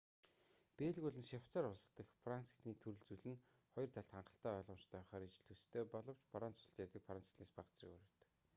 [0.77, 5.23] бельги болон швейцарь улс дахь франц хэлний төрөл зүйл нь хоёр талд хангалттай ойлгомжтой байхаар
[5.27, 8.27] ижил төстэй боловч франц улсад ярьдаг франц хэлнээс бага зэрэг өөр байдаг